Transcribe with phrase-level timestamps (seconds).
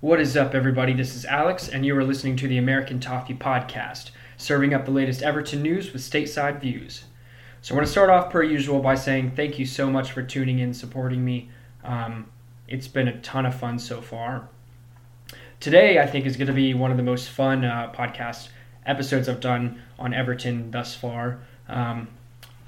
[0.00, 0.92] What is up, everybody?
[0.92, 4.92] This is Alex, and you are listening to the American Toffee Podcast, serving up the
[4.92, 7.06] latest Everton news with stateside views.
[7.62, 10.22] So, I want to start off, per usual, by saying thank you so much for
[10.22, 11.50] tuning in, supporting me.
[11.82, 12.30] Um,
[12.68, 14.48] it's been a ton of fun so far.
[15.58, 18.50] Today, I think, is going to be one of the most fun uh, podcast
[18.86, 21.40] episodes I've done on Everton thus far.
[21.68, 22.06] Um,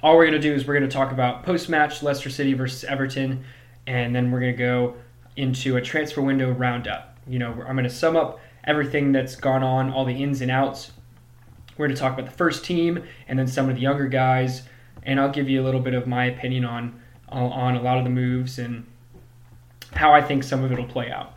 [0.03, 2.55] all we're going to do is we're going to talk about post match Leicester City
[2.55, 3.45] versus Everton,
[3.87, 4.95] and then we're going to go
[5.37, 7.10] into a transfer window roundup.
[7.27, 10.51] You know, I'm going to sum up everything that's gone on, all the ins and
[10.51, 10.91] outs.
[11.77, 14.63] We're going to talk about the first team and then some of the younger guys,
[15.03, 16.99] and I'll give you a little bit of my opinion on
[17.29, 18.85] on a lot of the moves and
[19.93, 21.33] how I think some of it will play out.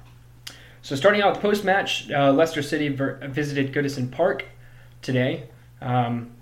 [0.83, 4.45] So starting out with post match, uh, Leicester City ver- visited Goodison Park
[5.03, 5.49] today,
[5.81, 6.33] um,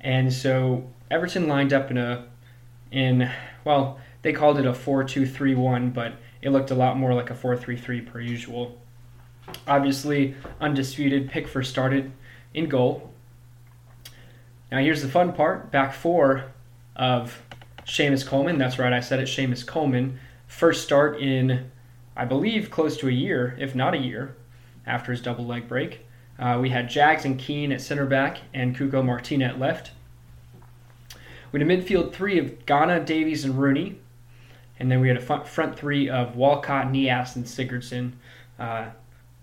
[0.00, 2.26] and so Everton lined up in a
[2.90, 3.30] in
[3.64, 8.06] well they called it a 4-2-3-1, but it looked a lot more like a 4-3-3
[8.06, 8.78] per usual.
[9.66, 12.12] Obviously, undisputed, Pickford started
[12.52, 13.10] in goal.
[14.70, 16.44] Now here's the fun part: back four
[16.96, 17.42] of
[17.84, 18.58] Seamus Coleman.
[18.58, 19.28] That's right, I said it.
[19.28, 21.70] Seamus Coleman, first start in,
[22.16, 24.36] I believe, close to a year, if not a year,
[24.86, 26.06] after his double leg break.
[26.38, 29.90] Uh, we had Jags and Keane at center back and Cuco Martina at left.
[31.52, 33.98] We had a midfield three of Gana, Davies, and Rooney.
[34.82, 38.14] And then we had a front three of Walcott, Niasse, and Sigurdsson.
[38.58, 38.86] Uh,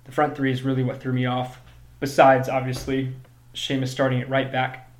[0.03, 1.61] the front three is really what threw me off,
[2.01, 3.13] besides, obviously,
[3.55, 4.91] Seamus starting at right back.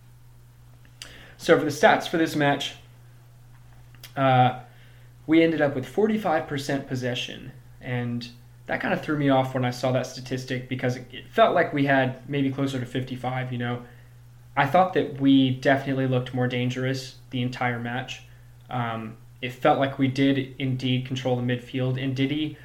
[1.36, 2.76] So for the stats for this match,
[4.16, 4.62] uh,
[5.28, 7.52] we ended up with 45% possession.
[7.82, 8.26] And
[8.67, 11.54] that kind of threw me off when I saw that statistic because it, it felt
[11.54, 13.82] like we had maybe closer to 55, you know.
[14.56, 18.22] I thought that we definitely looked more dangerous the entire match.
[18.70, 22.58] Um, it felt like we did indeed control the midfield, and Ndidi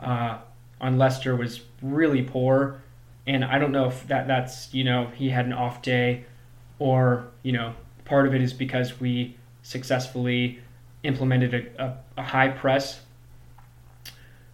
[0.00, 0.38] uh,
[0.80, 2.82] on Leicester was really poor.
[3.26, 6.24] And I don't know if that that's you know he had an off day,
[6.78, 10.60] or you know part of it is because we successfully
[11.02, 13.00] implemented a, a, a high press.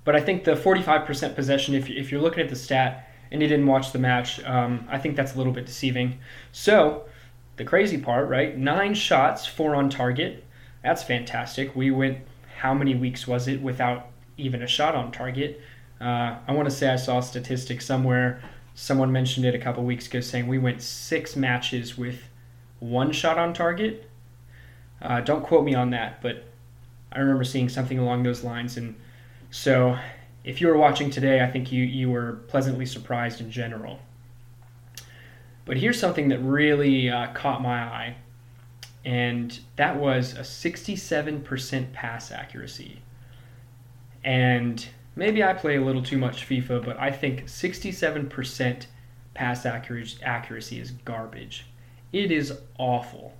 [0.04, 3.48] But I think the 45% possession, if, if you're looking at the stat, and you
[3.48, 6.18] didn't watch the match, um, I think that's a little bit deceiving.
[6.52, 7.04] So,
[7.56, 8.56] the crazy part, right?
[8.56, 10.44] Nine shots, four on target.
[10.82, 11.74] That's fantastic.
[11.74, 12.18] We went,
[12.58, 14.06] how many weeks was it without
[14.36, 15.60] even a shot on target?
[16.00, 18.40] Uh, I want to say I saw a statistic somewhere.
[18.74, 22.22] Someone mentioned it a couple weeks ago saying we went six matches with
[22.78, 24.08] one shot on target.
[25.02, 26.44] Uh, don't quote me on that, but
[27.12, 28.76] I remember seeing something along those lines.
[28.76, 28.94] And
[29.50, 29.98] so
[30.44, 33.98] if you were watching today, I think you, you were pleasantly surprised in general.
[35.64, 38.16] But here's something that really uh, caught my eye,
[39.04, 43.00] and that was a 67% pass accuracy.
[44.24, 44.86] And
[45.16, 48.86] maybe I play a little too much FIFA, but I think 67%
[49.34, 51.66] pass accuracy is garbage.
[52.12, 53.34] It is awful.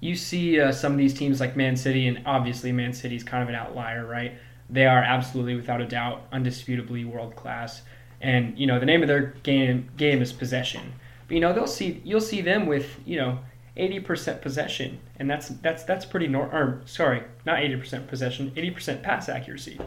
[0.00, 3.24] You see uh, some of these teams like Man City, and obviously Man City is
[3.24, 4.34] kind of an outlier, right?
[4.70, 7.82] they are absolutely, without a doubt, undisputably world class.
[8.20, 10.92] And you know the name of their game game is possession.
[11.28, 13.38] But you know they'll see you'll see them with you know
[13.78, 16.56] 80% possession, and that's that's that's pretty normal.
[16.56, 19.80] Or sorry, not 80% possession, 80% pass accuracy,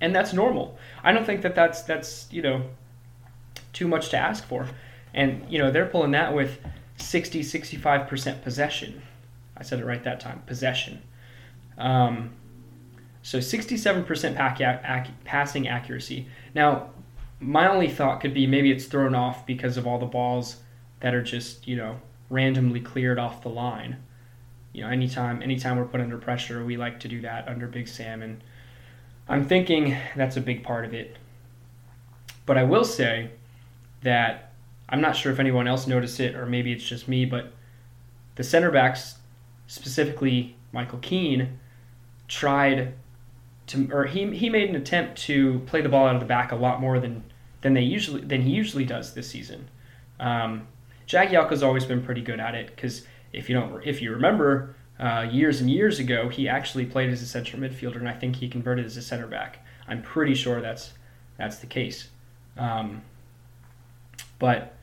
[0.00, 0.78] and that's normal.
[1.02, 2.62] I don't think that that's that's you know
[3.72, 4.66] too much to ask for.
[5.12, 6.58] And you know they're pulling that with
[6.98, 9.02] 60 65% possession.
[9.56, 10.42] I said it right that time.
[10.46, 11.02] Possession.
[11.78, 12.30] Um,
[13.22, 16.26] so 67% pack ac- passing accuracy.
[16.54, 16.90] Now,
[17.38, 20.56] my only thought could be maybe it's thrown off because of all the balls
[21.00, 21.96] that are just, you know,
[22.30, 23.98] randomly cleared off the line.
[24.72, 27.88] You know, anytime anytime we're put under pressure, we like to do that under Big
[27.88, 28.42] Sam and
[29.28, 31.16] I'm thinking that's a big part of it.
[32.46, 33.30] But I will say
[34.02, 34.52] that
[34.88, 37.52] I'm not sure if anyone else noticed it or maybe it's just me, but
[38.34, 39.18] the center backs,
[39.68, 41.60] specifically Michael Keane,
[42.26, 42.94] tried
[43.68, 46.50] to, or he, he made an attempt to play the ball out of the back
[46.50, 47.22] a lot more than
[47.60, 49.68] than they usually than he usually does this season.
[50.18, 50.66] Um,
[51.10, 55.26] Jagielka's always been pretty good at it because if you don't if you remember uh,
[55.30, 58.48] years and years ago he actually played as a central midfielder and I think he
[58.48, 59.64] converted as a center back.
[59.88, 60.92] I'm pretty sure that's
[61.36, 62.08] that's the case.
[62.56, 63.02] Um,
[64.38, 64.74] but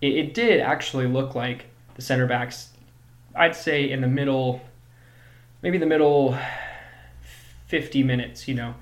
[0.00, 1.66] it, it did actually look like
[1.96, 2.70] the center backs.
[3.34, 4.60] I'd say in the middle,
[5.62, 6.38] maybe the middle
[7.66, 8.74] 50 minutes, you know,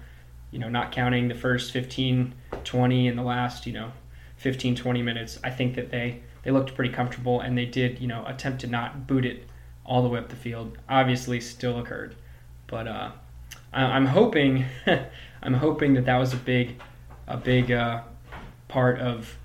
[0.51, 3.93] you know, not counting the first 15, 20 and the last, you know,
[4.37, 8.07] 15, 20 minutes, I think that they, they looked pretty comfortable and they did, you
[8.07, 9.49] know, attempt to not boot it
[9.85, 10.79] all the way up the field.
[10.89, 12.15] Obviously still occurred.
[12.67, 13.13] But uh,
[13.73, 14.67] I, I'm hoping,
[15.43, 16.81] I'm hoping that that was a big
[17.27, 18.03] a big uh,
[18.69, 19.37] part of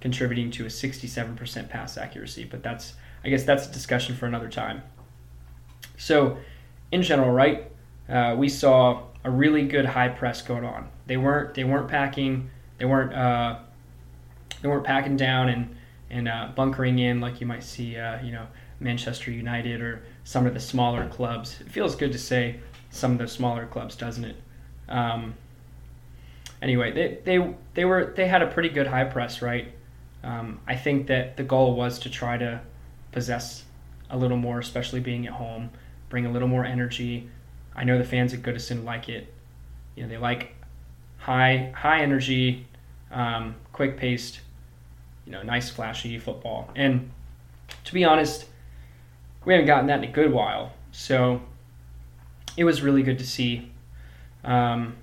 [0.00, 2.44] contributing to a 67% pass accuracy.
[2.44, 2.94] But that's,
[3.24, 4.82] I guess, that's a discussion for another time.
[5.96, 6.38] So,
[6.92, 7.70] in general, right,
[8.08, 10.88] uh, we saw a really good high press going on.
[11.06, 13.58] They weren't they weren't packing they weren't uh,
[14.60, 15.76] they weren't packing down and
[16.10, 18.46] and uh, bunkering in like you might see uh, you know
[18.80, 21.60] Manchester United or some of the smaller clubs.
[21.60, 22.60] It feels good to say
[22.90, 24.36] some of the smaller clubs, doesn't it?
[24.88, 25.34] Um,
[26.62, 29.72] anyway, they, they they were they had a pretty good high press, right?
[30.22, 32.60] Um, I think that the goal was to try to
[33.12, 33.64] possess
[34.10, 35.70] a little more, especially being at home,
[36.08, 37.28] bring a little more energy.
[37.76, 39.32] I know the fans at Goodison like it.
[39.96, 40.54] You know, they like
[41.18, 42.66] high high energy,
[43.10, 44.40] um, quick paced,
[45.26, 46.70] you know, nice flashy football.
[46.76, 47.10] And
[47.84, 48.46] to be honest,
[49.44, 50.72] we haven't gotten that in a good while.
[50.92, 51.42] So
[52.56, 53.72] it was really good to see.
[54.44, 54.96] Um,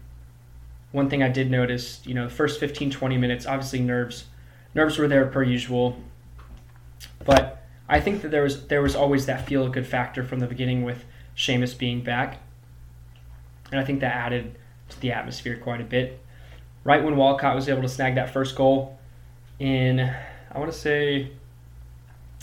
[0.91, 4.25] one thing I did notice, you know, the first 15, 20 minutes, obviously nerves,
[4.73, 5.97] nerves were there per usual,
[7.25, 10.47] but I think that there was there was always that feel good factor from the
[10.47, 11.03] beginning with
[11.35, 12.39] Seamus being back,
[13.71, 14.57] and I think that added
[14.89, 16.19] to the atmosphere quite a bit.
[16.83, 19.00] Right when Walcott was able to snag that first goal,
[19.62, 21.30] in I want to say,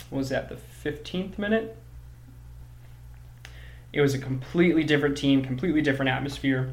[0.09, 0.57] was that the
[0.89, 1.77] 15th minute?
[3.93, 6.73] It was a completely different team, completely different atmosphere.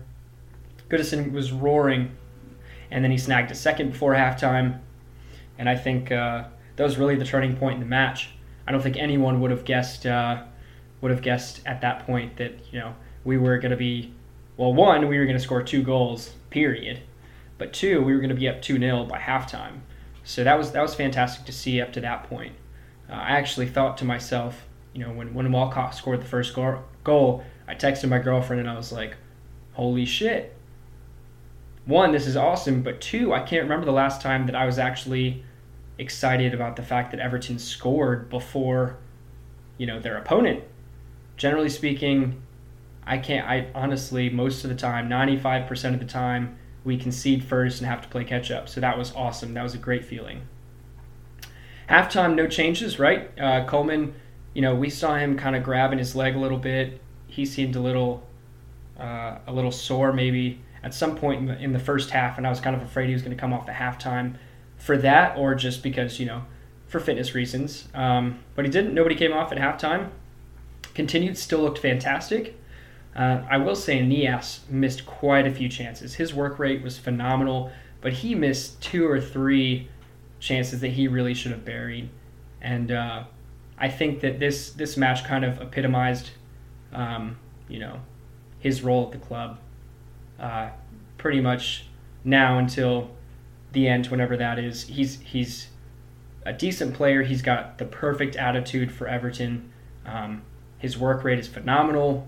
[0.88, 2.16] Goodison was roaring,
[2.92, 4.80] and then he snagged a second before halftime,
[5.58, 6.44] and I think uh,
[6.76, 8.30] that was really the turning point in the match.
[8.68, 10.44] I don't think anyone would have guessed uh,
[11.02, 14.14] would have guessed at that point that you know we were going to be
[14.58, 17.02] well one we were going to score two goals period,
[17.58, 19.80] but two we were going to be up two 0 by halftime.
[20.26, 22.56] So that was that was fantastic to see up to that point.
[23.10, 26.80] Uh, I actually thought to myself, you know, when when Walcott scored the first goal,
[27.04, 29.16] goal, I texted my girlfriend and I was like,
[29.74, 30.56] "Holy shit!"
[31.86, 34.80] one, this is awesome, but two, I can't remember the last time that I was
[34.80, 35.44] actually
[36.00, 38.98] excited about the fact that Everton scored before,
[39.78, 40.64] you know, their opponent.
[41.38, 42.42] Generally speaking,
[43.06, 43.48] I can't.
[43.48, 47.90] I honestly, most of the time, ninety-five percent of the time, we concede first and
[47.90, 48.70] have to play catch up.
[48.70, 49.54] So that was awesome.
[49.56, 50.44] That was a great feeling.
[51.90, 53.30] Halftime, no changes, right?
[53.38, 54.14] Uh, Coleman,
[54.54, 57.02] you know, we saw him kind of grabbing his leg a little bit.
[57.28, 58.26] He seemed a little,
[59.00, 62.46] uh, a little sore, maybe at some point in the, in the first half, and
[62.46, 64.36] I was kind of afraid he was going to come off at halftime
[64.78, 66.44] for that, or just because you know,
[66.88, 67.88] for fitness reasons.
[67.94, 68.94] Um, but he didn't.
[68.94, 70.10] Nobody came off at halftime.
[70.94, 72.60] Continued, still looked fantastic.
[73.16, 76.16] Uh, I will say Niasse missed quite a few chances.
[76.16, 77.72] His work rate was phenomenal,
[78.02, 79.88] but he missed two or three
[80.40, 82.10] chances that he really should have buried.
[82.62, 83.24] And uh,
[83.78, 86.32] I think that this this match kind of epitomized,
[86.92, 87.38] um,
[87.70, 88.02] you know,
[88.60, 89.60] his role at the club
[90.40, 90.70] uh,
[91.18, 91.86] pretty much
[92.24, 93.12] now until
[93.72, 94.84] the end, whenever that is.
[94.84, 95.68] He's he's
[96.46, 97.24] a decent player.
[97.24, 99.72] He's got the perfect attitude for Everton.
[100.06, 100.44] Um,
[100.78, 102.28] his work rate is phenomenal,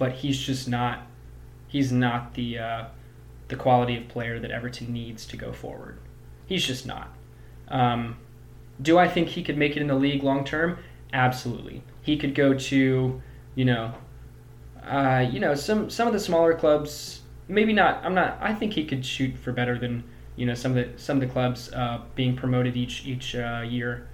[0.00, 1.06] but he's just not
[1.68, 2.84] he's not the uh,
[3.48, 5.98] the quality of player that Everton needs to go forward.
[6.46, 7.14] He's just not.
[7.68, 8.16] Um,
[8.80, 10.78] do I think he could make it in the league long term?
[11.12, 11.82] Absolutely.
[12.00, 13.22] He could go to,
[13.54, 13.92] you know,
[14.82, 18.02] uh, you know, some some of the smaller clubs, maybe not.
[18.02, 18.38] I'm not.
[18.40, 20.02] I think he could shoot for better than
[20.36, 23.62] you know some of the some of the clubs uh, being promoted each each uh,
[23.68, 24.08] year,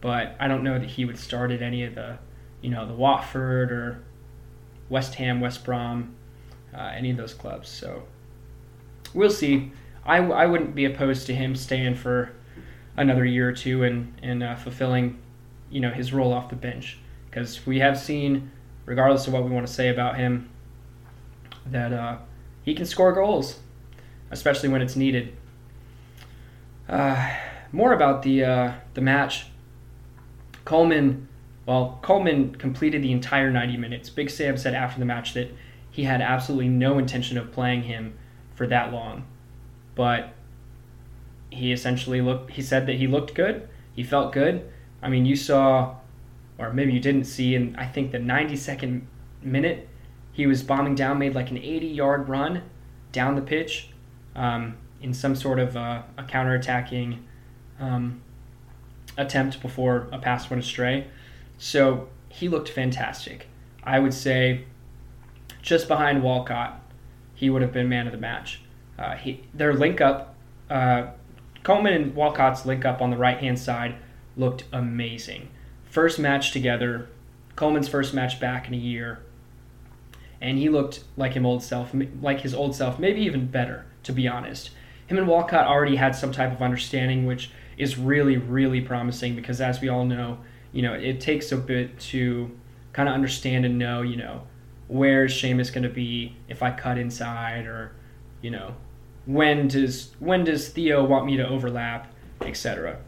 [0.00, 2.18] but I don't know that he would start at any of the,
[2.62, 4.04] you know, the Watford or
[4.88, 6.14] West Ham, West Brom,
[6.74, 7.68] uh, any of those clubs.
[7.68, 8.04] So
[9.14, 9.72] we'll see.
[10.04, 12.32] I, I wouldn't be opposed to him staying for
[12.96, 15.18] another year or two and and uh, fulfilling,
[15.70, 16.98] you know, his role off the bench
[17.30, 18.50] because we have seen
[18.88, 20.48] regardless of what we want to say about him,
[21.66, 22.16] that uh,
[22.62, 23.58] he can score goals,
[24.30, 25.36] especially when it's needed.
[26.88, 27.34] Uh,
[27.70, 29.46] more about the uh, the match.
[30.64, 31.28] Coleman,
[31.68, 34.08] well, Coleman completed the entire 90 minutes.
[34.08, 35.54] Big Sam said after the match that
[35.90, 38.14] he had absolutely no intention of playing him
[38.54, 39.26] for that long,
[39.94, 40.32] but
[41.50, 42.52] he essentially looked.
[42.52, 43.68] He said that he looked good.
[43.94, 44.66] He felt good.
[45.02, 45.96] I mean, you saw
[46.56, 49.02] or maybe you didn't see in I think the 92nd
[49.42, 49.90] minute,
[50.32, 52.62] he was bombing down, made like an 80 yard run
[53.12, 53.90] down the pitch
[54.34, 57.18] um, in some sort of uh, a counterattacking
[57.78, 58.22] um,
[59.18, 61.08] attempt before a pass went astray.
[61.58, 63.48] So he looked fantastic.
[63.84, 64.64] I would say
[65.60, 66.80] just behind Walcott,
[67.34, 68.62] he would have been man of the match.
[68.98, 70.34] Uh, he, their link up,
[70.70, 71.08] uh,
[71.62, 73.96] Coleman and Walcott's link up on the right hand side
[74.36, 75.48] looked amazing
[75.90, 77.08] first match together,
[77.56, 79.20] Coleman's first match back in a year,
[80.40, 83.84] and he looked like him old self, like his old self, maybe even better.
[84.04, 84.70] to be honest.
[85.06, 89.60] Him and Walcott already had some type of understanding, which is really, really promising because,
[89.60, 90.38] as we all know,
[90.72, 92.50] you know, it takes a bit to
[92.92, 94.42] kind of understand and know, you know,
[94.88, 97.92] where's Seamus going to be if I cut inside, or,
[98.42, 98.74] you know,
[99.26, 102.98] when does when does Theo want me to overlap, etc.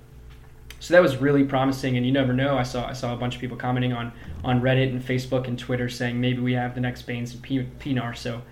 [0.78, 2.56] So that was really promising, and you never know.
[2.56, 4.12] I saw I saw a bunch of people commenting on
[4.44, 7.68] on Reddit and Facebook and Twitter saying maybe we have the next Baines and P-
[7.78, 8.16] Pienaar.
[8.16, 8.42] So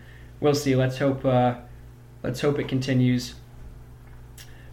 [0.41, 0.77] we'll see.
[0.77, 1.57] Let's hope uh,
[2.23, 3.35] let's hope it continues.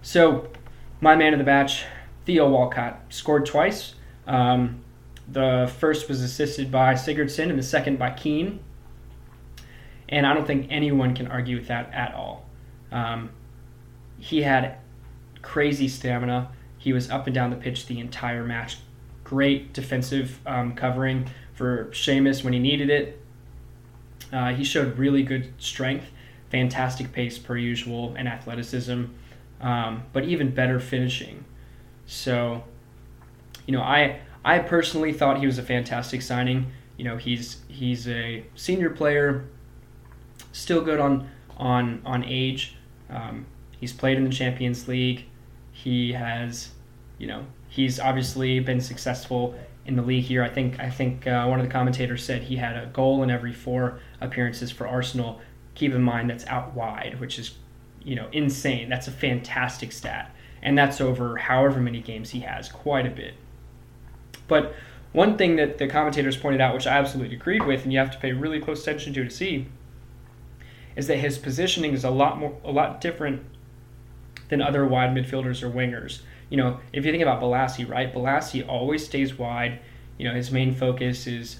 [0.01, 0.49] So
[1.01, 1.85] my man of the match,
[2.25, 3.95] Theo Walcott, scored twice.
[4.27, 4.82] Um,
[5.27, 8.60] the first was assisted by Sigurdsson, and the second by Keane.
[10.08, 12.46] And I don't think anyone can argue with that at all.
[12.91, 13.32] Um,
[14.20, 14.77] he had
[15.41, 16.51] crazy stamina.
[16.77, 18.77] He was up and down the pitch the entire match.
[19.24, 23.20] Great defensive um, covering for Seamus when he needed it.
[24.32, 26.05] Uh, he showed really good strength,
[26.50, 29.05] fantastic pace per usual, and athleticism,
[29.62, 31.46] um, but even better finishing.
[32.05, 32.63] So,
[33.65, 36.72] you know, I I personally thought he was a fantastic signing.
[36.98, 39.45] You know, he's he's a senior player,
[40.51, 42.75] still good on on on age.
[43.10, 43.45] Um,
[43.79, 45.25] he's played in the Champions League.
[45.72, 46.69] He has,
[47.17, 49.55] you know, he's obviously been successful
[49.86, 50.43] in the league here.
[50.43, 53.29] I think I think uh, one of the commentators said he had a goal in
[53.29, 55.41] every four appearances for Arsenal.
[55.75, 57.55] Keep in mind that's out wide, which is,
[58.03, 58.89] you know, insane.
[58.89, 63.34] That's a fantastic stat, and that's over however many games he has, quite a bit.
[64.47, 64.73] But
[65.11, 68.11] one thing that the commentators pointed out, which I absolutely agreed with, and you have
[68.11, 69.67] to pay really close attention to to see,
[70.95, 73.43] is that his positioning is a lot more, a lot different
[74.49, 76.21] than other wide midfielders or wingers.
[76.49, 78.13] You know, if you think about Bolasie, right?
[78.13, 79.79] Bolasie always stays wide.
[80.17, 81.59] You know, his main focus is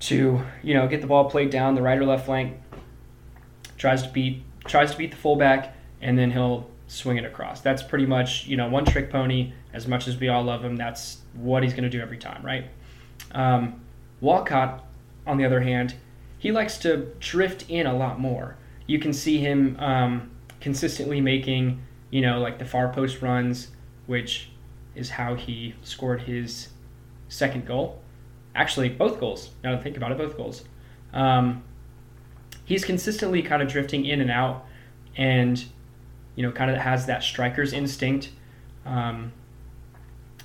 [0.00, 2.56] to you know get the ball played down the right or left flank.
[3.76, 7.60] Tries to beat tries to beat the fullback, and then he'll swing it across.
[7.60, 9.52] That's pretty much you know one trick pony.
[9.72, 12.44] As much as we all love him, that's what he's going to do every time,
[12.44, 12.66] right?
[13.32, 13.80] Um,
[14.20, 14.84] Walcott,
[15.26, 15.94] on the other hand,
[16.38, 18.56] he likes to drift in a lot more.
[18.86, 23.68] You can see him um, consistently making, you know, like the far post runs,
[24.06, 24.50] which
[24.94, 26.68] is how he scored his
[27.28, 28.00] second goal.
[28.54, 29.50] Actually, both goals.
[29.64, 30.64] Now to think about it, both goals.
[31.12, 31.62] Um,
[32.64, 34.66] he's consistently kind of drifting in and out,
[35.16, 35.64] and
[36.36, 38.30] you know, kind of has that striker's instinct.
[38.84, 39.32] Um,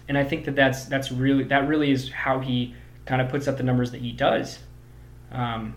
[0.08, 3.48] and I think that that's that's really that really is how he kind of puts
[3.48, 4.60] up the numbers that he does.
[5.32, 5.76] Um,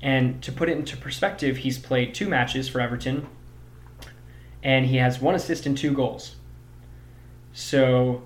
[0.00, 3.26] and to put it into perspective, he's played two matches for Everton,
[4.62, 6.36] and he has one assist and two goals.
[7.52, 8.22] So,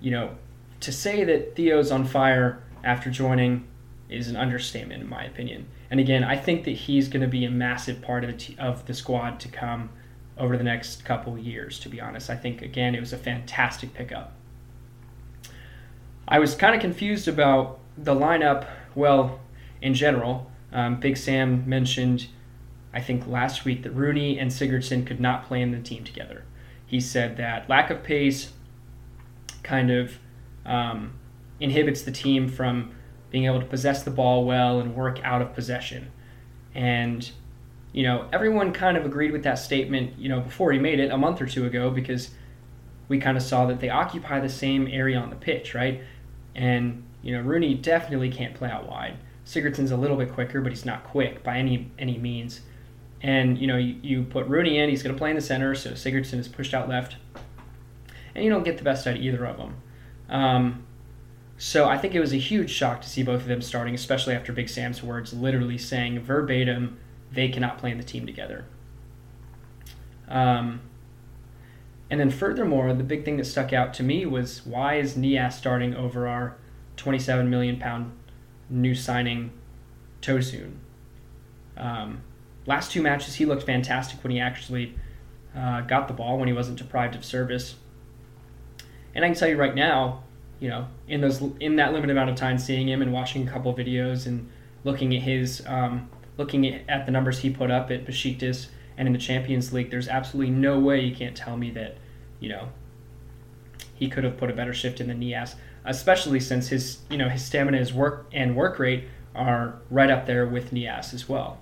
[0.00, 0.36] you know,
[0.80, 3.66] to say that Theo's on fire after joining
[4.08, 5.66] is an understatement, in my opinion.
[5.90, 8.56] And again, I think that he's going to be a massive part of the, t-
[8.58, 9.90] of the squad to come
[10.38, 12.30] over the next couple years, to be honest.
[12.30, 14.32] I think, again, it was a fantastic pickup.
[16.26, 19.40] I was kind of confused about the lineup, well,
[19.80, 20.50] in general.
[20.72, 22.28] Um, Big Sam mentioned,
[22.94, 26.44] I think last week, that Rooney and Sigurdsson could not play in the team together.
[26.86, 28.52] He said that lack of pace
[29.62, 30.18] kind of
[30.64, 31.14] um,
[31.60, 32.94] inhibits the team from
[33.30, 36.10] being able to possess the ball well and work out of possession.
[36.74, 37.30] And
[37.92, 41.10] you know, everyone kind of agreed with that statement, you know, before he made it
[41.10, 42.30] a month or two ago because
[43.08, 46.02] we kind of saw that they occupy the same area on the pitch, right?
[46.54, 49.18] And, you know, Rooney definitely can't play out wide.
[49.44, 52.60] Sigurdsson's a little bit quicker, but he's not quick by any any means.
[53.22, 55.74] And, you know, you, you put Rooney in, he's going to play in the center,
[55.74, 57.16] so Sigurdsson is pushed out left.
[58.34, 59.74] And you don't get the best out of either of them.
[60.28, 60.86] Um,
[61.58, 64.34] so I think it was a huge shock to see both of them starting, especially
[64.34, 66.98] after Big Sam's words literally saying verbatim,
[67.32, 68.64] they cannot play in the team together.
[70.28, 70.80] Um,
[72.10, 75.54] and then furthermore, the big thing that stuck out to me was why is Niasse
[75.54, 76.56] starting over our
[76.96, 78.12] 27 million pound
[78.68, 79.50] new signing
[80.20, 80.74] Tosun?
[81.76, 82.22] Um,
[82.66, 84.94] last two matches, he looked fantastic when he actually
[85.56, 87.76] uh, got the ball when he wasn't deprived of service.
[89.14, 90.22] And I can tell you right now,
[90.60, 93.50] you know, in those in that limited amount of time seeing him and watching a
[93.50, 94.48] couple videos and
[94.84, 99.12] looking at his um, looking at the numbers he put up at Besiktas and in
[99.12, 101.96] the Champions League, there's absolutely no way you can't tell me that,
[102.40, 102.68] you know,
[103.94, 107.28] he could have put a better shift in the Niasse, especially since his, you know,
[107.28, 111.58] his stamina, his work and work rate are right up there with Niasse as well.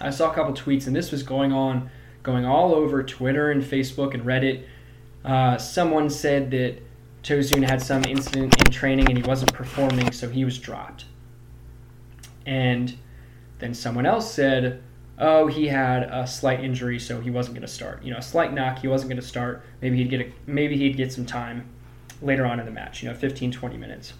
[0.00, 1.90] I saw a couple tweets, and this was going on,
[2.22, 4.64] going all over Twitter and Facebook and Reddit.
[5.24, 6.78] Uh, someone said that
[7.22, 11.04] Tosun had some incident in training and he wasn't performing, so he was dropped.
[12.46, 12.96] And
[13.60, 14.82] then someone else said,
[15.18, 18.02] oh, he had a slight injury, so he wasn't going to start.
[18.02, 19.62] You know, a slight knock, he wasn't going to start.
[19.80, 21.68] Maybe he'd get a, maybe he'd get some time
[22.22, 23.02] later on in the match.
[23.02, 24.14] You know, 15, 20 minutes.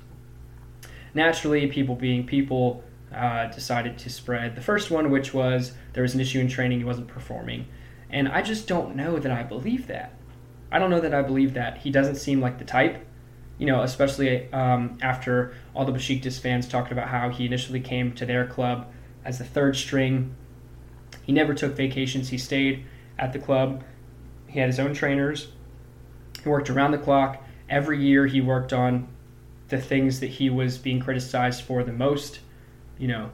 [1.15, 6.15] Naturally, people being people, uh, decided to spread the first one, which was there was
[6.15, 7.67] an issue in training, he wasn't performing,
[8.09, 10.15] and I just don't know that I believe that.
[10.71, 11.79] I don't know that I believe that.
[11.79, 13.05] He doesn't seem like the type
[13.61, 18.15] you know, especially um, after all the Besiktas fans talked about how he initially came
[18.15, 18.91] to their club
[19.25, 20.35] as the third string.
[21.23, 22.31] He never took vacations.
[22.31, 22.85] He stayed
[23.19, 23.83] at the club.
[24.47, 25.49] He had his own trainers.
[26.43, 27.45] He worked around the clock.
[27.69, 29.09] Every year he worked on
[29.69, 32.41] the things that he was being criticized for the most,
[32.99, 33.31] you know,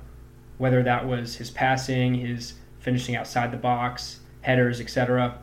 [0.58, 5.38] whether that was his passing, his finishing outside the box, headers, etc.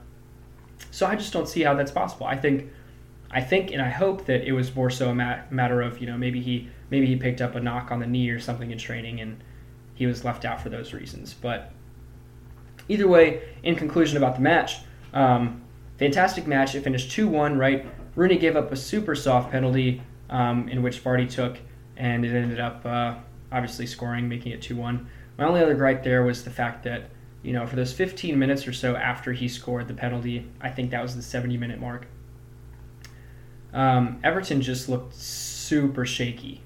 [0.92, 2.28] So I just don't see how that's possible.
[2.28, 2.70] I think
[3.32, 6.18] I think and I hope that it was more so a matter of you know
[6.18, 9.20] maybe he maybe he picked up a knock on the knee or something in training
[9.20, 9.44] and
[9.94, 11.34] he was left out for those reasons.
[11.34, 11.72] But
[12.88, 14.80] either way, in conclusion about the match,
[15.14, 15.62] um,
[15.98, 16.76] fantastic match.
[16.76, 17.58] It finished two one.
[17.58, 17.86] Right,
[18.16, 21.58] Rooney gave up a super soft penalty um, in which Vardy took,
[21.98, 23.16] and it ended up uh,
[23.52, 25.08] obviously scoring, making it two one.
[25.38, 27.10] My only other gripe there was the fact that
[27.42, 30.92] you know for those 15 minutes or so after he scored the penalty, I think
[30.92, 32.08] that was the 70 minute mark
[33.74, 36.62] um, Everton just looked super shaky.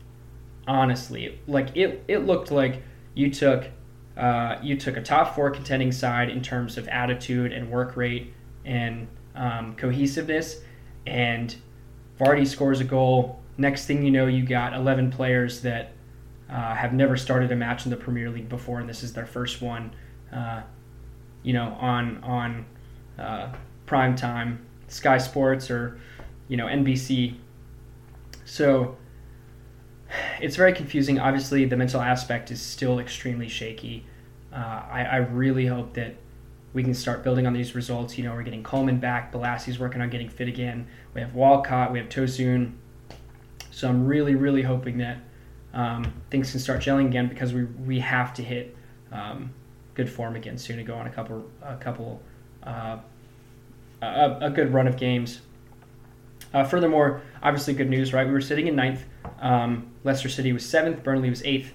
[0.68, 2.84] Honestly, like it, it looked like
[3.18, 3.68] you took
[4.16, 8.34] uh, you took a top four contending side in terms of attitude and work rate
[8.66, 10.62] and um, cohesiveness,
[11.06, 11.56] and
[12.20, 13.40] Vardy scores a goal.
[13.58, 15.94] Next thing you know, you got 11 players that
[16.50, 19.26] uh, have never started a match in the Premier League before, and this is their
[19.26, 19.94] first one.
[20.32, 20.62] Uh,
[21.44, 22.66] you know, on on
[23.18, 23.52] uh,
[23.86, 26.00] prime time, Sky Sports or
[26.48, 27.36] you know, NBC.
[28.46, 28.98] So
[30.42, 31.20] it's very confusing.
[31.20, 34.06] Obviously, the mental aspect is still extremely shaky.
[34.54, 36.16] Uh, I, I, really hope that
[36.74, 38.18] we can start building on these results.
[38.18, 39.32] You know, we're getting Coleman back.
[39.32, 40.88] Bolasie's working on getting fit again.
[41.14, 41.92] We have Walcott.
[41.92, 42.74] We have Tosun.
[43.72, 45.20] So I'm really, really hoping that
[45.74, 48.76] um, things can start gelling again because we we have to hit
[49.12, 49.54] um,
[49.94, 52.22] good form again soon to go on a couple a couple
[52.64, 52.98] uh,
[54.02, 55.42] a, a good run of games.
[56.54, 58.26] Uh, furthermore, obviously good news, right?
[58.26, 59.04] We were sitting in ninth.
[59.40, 61.04] Um, Leicester City was seventh.
[61.04, 61.74] Burnley was eighth,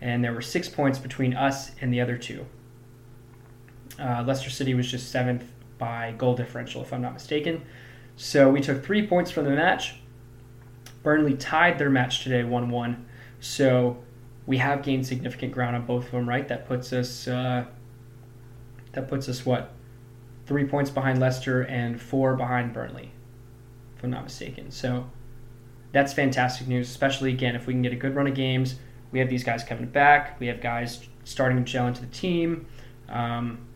[0.00, 2.46] and there were six points between us and the other two.
[3.98, 5.44] Uh, Leicester City was just seventh
[5.78, 7.62] by goal differential, if I'm not mistaken.
[8.16, 9.96] So we took three points from the match.
[11.02, 13.06] Burnley tied their match today, one-one.
[13.40, 13.98] So
[14.46, 16.46] we have gained significant ground on both of them, right?
[16.46, 17.26] That puts us.
[17.26, 17.64] Uh,
[18.92, 19.72] that puts us what?
[20.46, 23.10] Three points behind Leicester and four behind Burnley
[23.96, 24.70] if I'm not mistaken.
[24.70, 25.08] So
[25.92, 28.76] that's fantastic news, especially again if we can get a good run of games.
[29.10, 30.40] We have these guys coming back.
[30.40, 32.66] We have guys starting to gel into the team.
[33.08, 33.66] Um,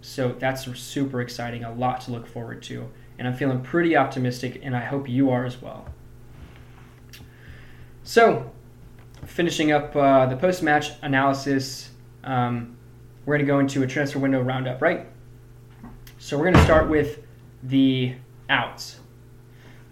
[0.00, 1.64] so that's super exciting.
[1.64, 5.30] A lot to look forward to, and I'm feeling pretty optimistic, and I hope you
[5.30, 5.86] are as well.
[8.04, 8.52] So,
[9.26, 11.90] finishing up uh, the post-match analysis,
[12.22, 12.76] um,
[13.26, 15.06] we're going to go into a transfer window roundup, right?
[16.18, 17.20] So we're going to start with
[17.62, 18.14] the
[18.48, 19.00] outs.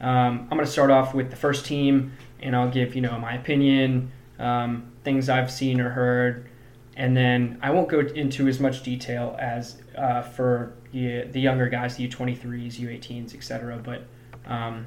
[0.01, 3.19] Um, I'm going to start off with the first team, and I'll give you know
[3.19, 6.49] my opinion, um, things I've seen or heard,
[6.97, 11.69] and then I won't go into as much detail as uh, for the, the younger
[11.69, 13.79] guys, the U23s, U18s, etc.
[13.83, 14.03] But
[14.47, 14.87] um,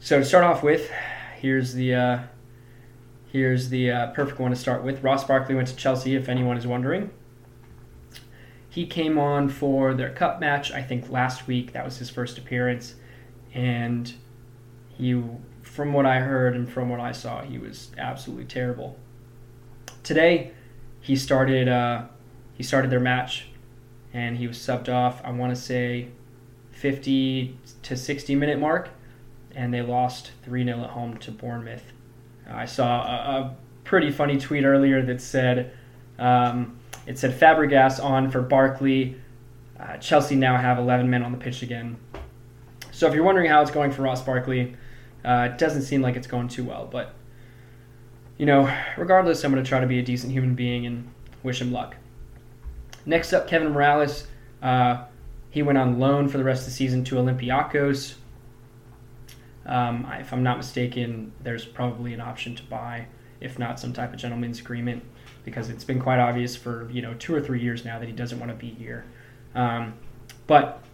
[0.00, 0.90] so to start off with,
[1.36, 2.18] here's the uh,
[3.30, 5.02] here's the uh, perfect one to start with.
[5.02, 7.10] Ross Barkley went to Chelsea, if anyone is wondering.
[8.68, 11.72] He came on for their cup match, I think last week.
[11.72, 12.94] That was his first appearance
[13.54, 14.12] and
[14.96, 15.22] he,
[15.62, 18.98] from what I heard and from what I saw, he was absolutely terrible.
[20.02, 20.52] Today,
[21.00, 21.68] he started.
[21.68, 22.06] Uh,
[22.54, 23.48] he started their match,
[24.12, 25.20] and he was subbed off.
[25.24, 26.08] I want to say,
[26.72, 28.90] 50 to 60 minute mark,
[29.54, 31.92] and they lost 3 0 at home to Bournemouth.
[32.48, 35.72] I saw a, a, pretty funny tweet earlier that said,
[36.18, 39.16] um, it said Fabregas on for Barkley.
[39.78, 41.96] Uh, Chelsea now have 11 men on the pitch again.
[43.02, 44.76] So if you're wondering how it's going for Ross Barkley,
[45.24, 46.86] uh, it doesn't seem like it's going too well.
[46.86, 47.12] But,
[48.38, 51.10] you know, regardless, I'm going to try to be a decent human being and
[51.42, 51.96] wish him luck.
[53.04, 54.26] Next up, Kevin Mirallas.
[54.62, 55.02] Uh,
[55.50, 58.14] he went on loan for the rest of the season to Olympiacos.
[59.66, 63.08] Um, if I'm not mistaken, there's probably an option to buy,
[63.40, 65.02] if not some type of gentleman's agreement,
[65.44, 68.12] because it's been quite obvious for you know two or three years now that he
[68.12, 69.04] doesn't want to be here.
[69.56, 69.94] Um,
[70.46, 70.84] but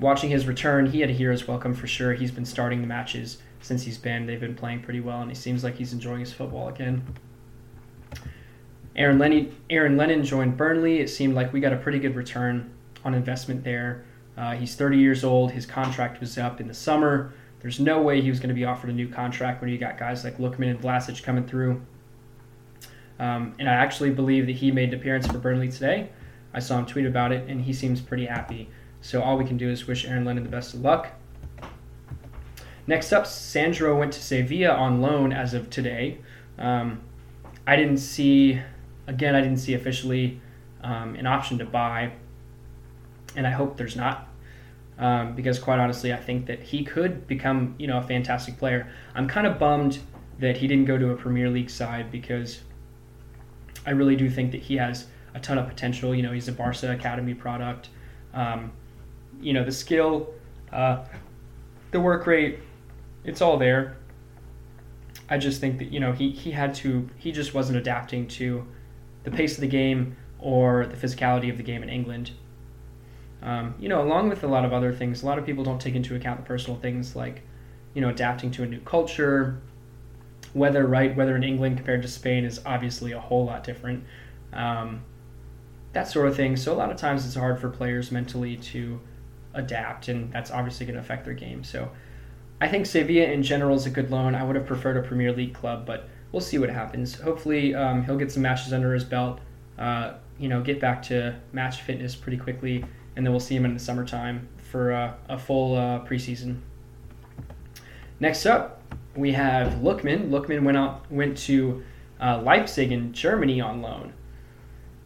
[0.00, 2.14] watching his return, he had a hero's welcome for sure.
[2.14, 4.26] He's been starting the matches since he's been.
[4.26, 7.02] They've been playing pretty well, and he seems like he's enjoying his football again.
[8.94, 11.00] Aaron, Lenny, Aaron Lennon joined Burnley.
[11.00, 12.70] It seemed like we got a pretty good return
[13.04, 14.04] on investment there.
[14.36, 15.52] Uh, he's 30 years old.
[15.52, 17.32] His contract was up in the summer.
[17.60, 19.98] There's no way he was going to be offered a new contract when you got
[19.98, 21.80] guys like Lookman and Vlasic coming through.
[23.18, 26.10] Um, and I actually believe that he made an appearance for Burnley today.
[26.52, 28.68] I saw him tweet about it, and he seems pretty happy.
[29.02, 31.08] So all we can do is wish Aaron Lennon the best of luck.
[32.86, 36.18] Next up, Sandro went to Sevilla on loan as of today.
[36.58, 37.00] Um,
[37.66, 38.60] I didn't see,
[39.06, 40.40] again, I didn't see officially
[40.82, 42.12] um, an option to buy,
[43.36, 44.28] and I hope there's not.
[44.98, 48.92] Um, because quite honestly, I think that he could become, you know, a fantastic player.
[49.14, 49.98] I'm kind of bummed
[50.38, 52.60] that he didn't go to a Premier League side because
[53.84, 56.14] I really do think that he has a ton of potential.
[56.14, 57.88] You know, he's a Barca Academy product.
[58.34, 58.72] Um,
[59.42, 60.32] you know, the skill,
[60.72, 61.04] uh,
[61.90, 62.60] the work rate,
[63.24, 63.96] it's all there.
[65.28, 68.66] I just think that you know he he had to he just wasn't adapting to
[69.24, 72.32] the pace of the game or the physicality of the game in England.
[73.42, 75.80] Um, you know, along with a lot of other things, a lot of people don't
[75.80, 77.42] take into account the personal things like,
[77.94, 79.60] you know, adapting to a new culture,
[80.54, 81.16] weather, right?
[81.16, 84.04] Weather in England compared to Spain is obviously a whole lot different.
[84.52, 85.02] Um,
[85.92, 86.56] that sort of thing.
[86.56, 89.00] So a lot of times it's hard for players mentally to
[89.54, 91.64] adapt, and that's obviously going to affect their game.
[91.64, 91.90] So
[92.60, 94.34] I think Sevilla in general is a good loan.
[94.34, 97.20] I would have preferred a Premier League club, but we'll see what happens.
[97.20, 99.40] Hopefully, um, he'll get some matches under his belt.
[99.78, 102.84] Uh, you know, get back to match fitness pretty quickly,
[103.16, 106.60] and then we'll see him in the summertime for uh, a full uh, preseason.
[108.20, 108.80] Next up,
[109.16, 110.30] we have Lookman.
[110.30, 111.82] Lookman went out went to
[112.20, 114.12] uh, Leipzig in Germany on loan.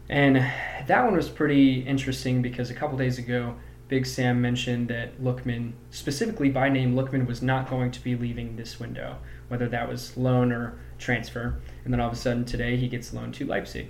[0.09, 0.37] And
[0.87, 3.55] that one was pretty interesting because a couple days ago,
[3.87, 8.55] Big Sam mentioned that Lookman, specifically by name, Lookman was not going to be leaving
[8.55, 11.59] this window, whether that was loan or transfer.
[11.85, 13.89] And then all of a sudden today, he gets loaned to Leipzig.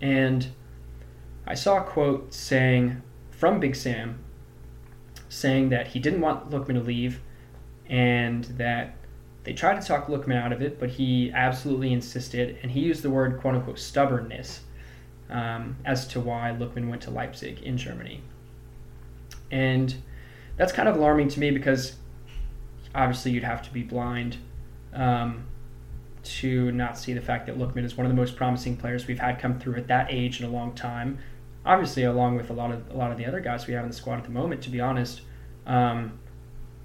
[0.00, 0.48] And
[1.46, 4.20] I saw a quote saying from Big Sam
[5.28, 7.20] saying that he didn't want Lookman to leave
[7.88, 8.96] and that
[9.42, 13.02] they tried to talk Lookman out of it, but he absolutely insisted, and he used
[13.02, 14.60] the word quote unquote stubbornness
[15.30, 18.22] um, as to why Lookman went to Leipzig in Germany.
[19.50, 19.94] And
[20.56, 21.96] that's kind of alarming to me because
[22.94, 24.36] obviously you'd have to be blind
[24.92, 25.44] um,
[26.22, 29.18] to not see the fact that Lookman is one of the most promising players we've
[29.18, 31.18] had come through at that age in a long time.
[31.64, 33.90] Obviously, along with a lot of a lot of the other guys we have in
[33.90, 35.22] the squad at the moment, to be honest.
[35.66, 36.18] Um,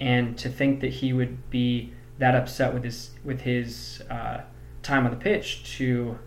[0.01, 4.41] and to think that he would be that upset with his with his uh,
[4.83, 6.19] time on the pitch to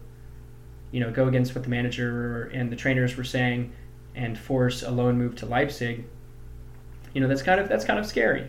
[0.90, 3.72] you know, go against what the manager and the trainers were saying
[4.14, 6.04] and force a loan move to Leipzig,
[7.18, 8.48] you know, that's kind of that's kind of scary.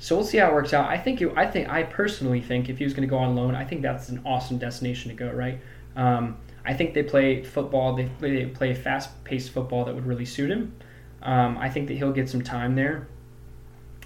[0.00, 0.90] So we'll see how it works out.
[0.90, 1.32] I think you.
[1.36, 3.82] I think I personally think if he was going to go on loan, I think
[3.82, 5.30] that's an awesome destination to go.
[5.30, 5.60] Right.
[5.94, 7.94] Um, I think they play football.
[7.94, 10.74] They play, they play fast-paced football that would really suit him.
[11.22, 13.06] Um, I think that he'll get some time there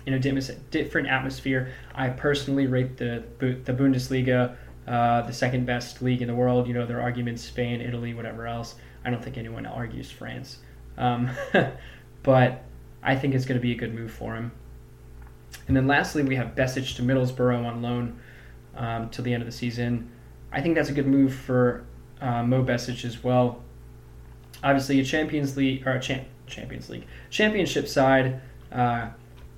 [0.04, 1.72] in a different atmosphere.
[1.94, 4.54] I personally rate the the Bundesliga
[4.86, 6.68] uh, the second best league in the world.
[6.68, 8.74] You know, their arguments Spain, Italy, whatever else.
[9.02, 10.58] I don't think anyone argues France.
[10.98, 11.30] Um,
[12.22, 12.64] but
[13.02, 14.52] I think it's going to be a good move for him.
[15.66, 18.20] And then lastly, we have Besic to Middlesbrough on loan
[18.76, 20.10] um, till the end of the season.
[20.52, 21.84] I think that's a good move for
[22.20, 23.62] uh, Mo Besic as well.
[24.62, 28.40] Obviously, a Champions League or a cha- Champions League championship side.
[28.72, 29.08] Uh,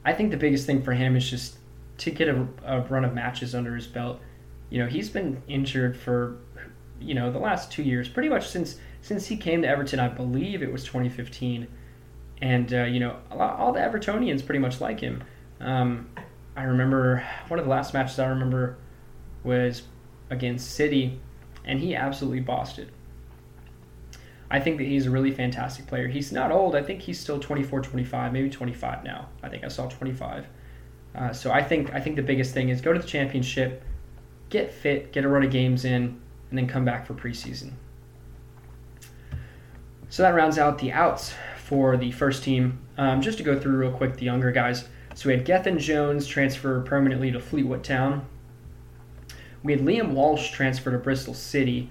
[0.04, 1.56] I think the biggest thing for him is just
[1.98, 4.20] to get a, a run of matches under his belt
[4.70, 6.38] you know, he's been injured for,
[7.00, 9.98] you know, the last two years, pretty much since since he came to Everton.
[9.98, 11.66] I believe it was 2015,
[12.40, 15.22] and uh, you know, all the Evertonians pretty much like him.
[15.60, 16.08] Um,
[16.56, 18.76] I remember one of the last matches I remember
[19.44, 19.82] was
[20.30, 21.20] against City,
[21.64, 22.88] and he absolutely bossed it.
[24.50, 26.08] I think that he's a really fantastic player.
[26.08, 26.74] He's not old.
[26.74, 29.28] I think he's still 24, 25, maybe 25 now.
[29.42, 30.46] I think I saw 25.
[31.14, 33.82] Uh, so I think I think the biggest thing is go to the championship,
[34.48, 37.72] get fit, get a run of games in, and then come back for preseason.
[40.08, 41.34] So that rounds out the outs
[41.70, 42.80] for the first team.
[42.98, 44.88] Um, just to go through real quick the younger guys.
[45.14, 48.26] So we had Gethin Jones transfer permanently to Fleetwood Town.
[49.62, 51.88] We had Liam Walsh transfer to Bristol City.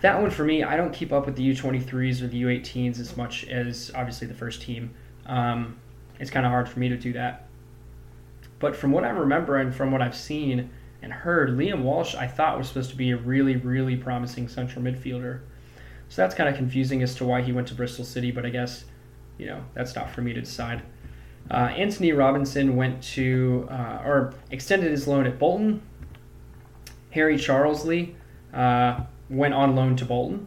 [0.00, 3.18] That one for me, I don't keep up with the U23s or the U18s as
[3.18, 4.94] much as obviously the first team.
[5.26, 5.78] Um,
[6.18, 7.48] it's kind of hard for me to do that.
[8.60, 10.70] But from what I remember and from what I've seen,
[11.02, 14.82] and heard, Liam Walsh I thought was supposed to be a really, really promising central
[14.82, 15.40] midfielder.
[16.08, 18.50] So that's kind of confusing as to why he went to Bristol City, but I
[18.50, 18.84] guess,
[19.36, 20.82] you know, that's not for me to decide.
[21.50, 25.82] Uh, Antonee Robinson went to, uh, or extended his loan at Bolton.
[27.10, 28.14] Harry Charsley,
[28.52, 30.46] uh, went on loan to Bolton.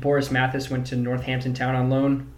[0.00, 2.32] Boris Mathis went to Northampton Town on loan.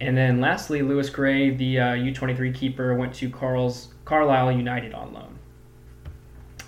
[0.00, 5.12] And then lastly, Lewis Gray, the uh, U23 keeper, went to Carl's, Carlisle United on
[5.12, 5.38] loan.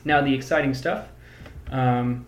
[0.05, 1.09] Now, the exciting stuff
[1.71, 2.27] um,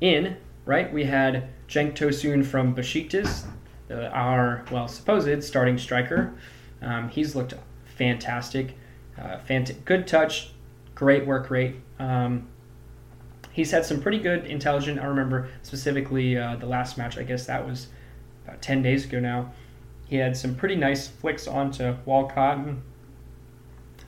[0.00, 3.44] in, right, we had Cenk Tosun from Besiktas,
[3.90, 6.34] uh, our, well, supposed starting striker.
[6.82, 8.76] Um, he's looked fantastic.
[9.18, 10.50] Uh, fant- good touch,
[10.94, 11.76] great work rate.
[11.98, 12.48] Um,
[13.52, 15.00] he's had some pretty good intelligent.
[15.00, 17.16] I remember specifically uh, the last match.
[17.16, 17.88] I guess that was
[18.44, 19.52] about ten days ago now.
[20.06, 22.82] He had some pretty nice flicks onto Walcott and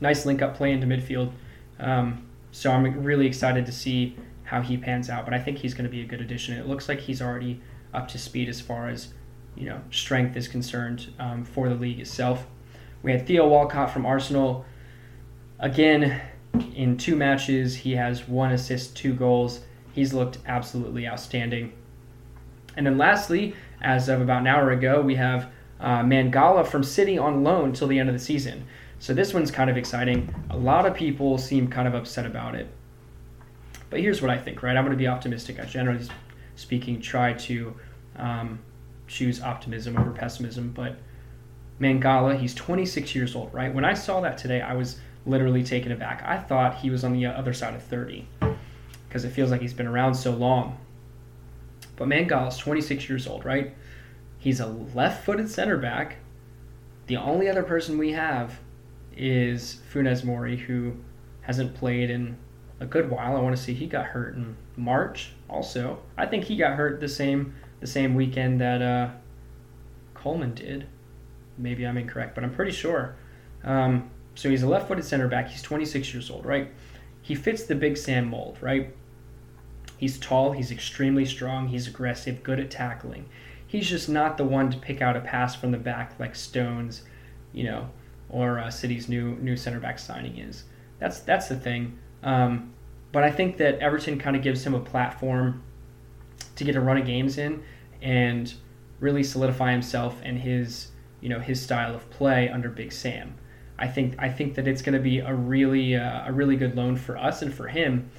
[0.00, 1.32] nice link up play into midfield.
[1.78, 5.24] Um, so I'm really excited to see how he pans out.
[5.24, 6.56] But I think he's going to be a good addition.
[6.56, 7.60] It looks like he's already
[7.92, 9.08] up to speed as far as
[9.54, 12.46] you know strength is concerned um, for the league itself.
[13.02, 14.64] We had Theo Walcott from Arsenal.
[15.58, 16.20] Again,
[16.74, 19.60] in two matches, he has one assist, two goals.
[19.92, 21.72] He's looked absolutely outstanding.
[22.76, 27.18] And then lastly, as of about an hour ago, we have uh, Mangala from City
[27.18, 28.66] on loan till the end of the season.
[28.98, 30.34] So this one's kind of exciting.
[30.50, 32.68] A lot of people seem kind of upset about it.
[33.90, 34.76] But here's what I think, right?
[34.76, 35.60] I'm going to be optimistic.
[35.60, 36.06] I generally
[36.56, 37.74] speaking try to
[38.16, 38.58] um,
[39.06, 40.72] choose optimism over pessimism.
[40.72, 40.96] But
[41.80, 43.72] Mangala, he's 26 years old, right?
[43.72, 46.22] When I saw that today, I was literally taken aback.
[46.24, 48.26] I thought he was on the other side of 30
[49.08, 50.78] because it feels like he's been around so long.
[51.96, 53.74] But Mangala's 26 years old, right?
[54.38, 56.16] He's a left footed center back.
[57.06, 58.58] The only other person we have
[59.16, 60.94] is Funes Mori, who
[61.42, 62.36] hasn't played in
[62.80, 63.36] a good while.
[63.36, 66.00] I want to see he got hurt in March also.
[66.16, 69.10] I think he got hurt the same the same weekend that uh,
[70.14, 70.86] Coleman did.
[71.58, 73.16] Maybe I'm incorrect, but I'm pretty sure.
[73.64, 75.48] Um, so he's a left-footed center back.
[75.48, 76.70] He's 26 years old, right?
[77.22, 78.94] He fits the Big Sam mold, right?
[79.96, 80.52] He's tall.
[80.52, 81.68] He's extremely strong.
[81.68, 83.28] He's aggressive, good at tackling.
[83.66, 87.02] He's just not the one to pick out a pass from the back like Stones,
[87.52, 87.90] you know,
[88.28, 90.64] or uh, City's new new center back signing is.
[90.98, 91.98] That's that's the thing.
[92.26, 92.74] Um,
[93.12, 95.62] but I think that Everton kind of gives him a platform
[96.56, 97.62] to get a run of games in
[98.02, 98.52] and
[99.00, 100.88] really solidify himself and his
[101.20, 103.34] you know his style of play under Big Sam.
[103.78, 106.76] I think I think that it's going to be a really uh, a really good
[106.76, 108.10] loan for us and for him.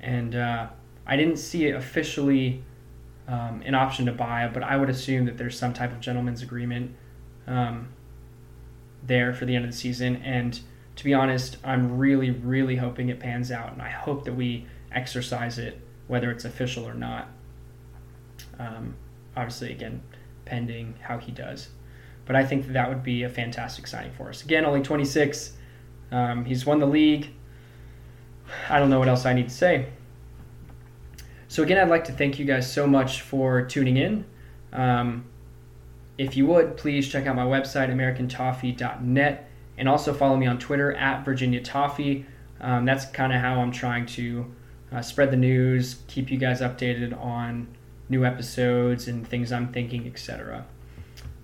[0.00, 0.68] And uh,
[1.06, 2.64] I didn't see it officially
[3.28, 6.42] um, an option to buy, but I would assume that there's some type of gentleman's
[6.42, 6.96] agreement
[7.46, 7.88] um,
[9.02, 10.16] there for the end of the season.
[10.16, 10.58] And
[10.96, 14.66] to be honest, I'm really really hoping it pans out, and I hope that we
[14.92, 17.28] exercise it, whether it's official or not.
[18.58, 18.96] Um,
[19.36, 20.02] obviously, again,
[20.44, 21.68] pending how he does.
[22.24, 24.42] But I think that, that would be a fantastic signing for us.
[24.42, 25.52] Again, only 26.
[26.10, 27.30] Um, he's won the league.
[28.68, 29.88] I don't know what else I need to say.
[31.48, 34.24] So, again, I'd like to thank you guys so much for tuning in.
[34.72, 35.26] Um,
[36.16, 40.92] if you would, please check out my website, AmericanToffee.net, and also follow me on Twitter
[40.92, 42.26] at Virginia Toffee.
[42.60, 44.52] Um, that's kind of how I'm trying to
[44.92, 47.68] uh, spread the news, keep you guys updated on
[48.08, 50.66] new episodes and things I'm thinking, etc.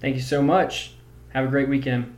[0.01, 0.95] Thank you so much.
[1.31, 2.18] Have a great weekend.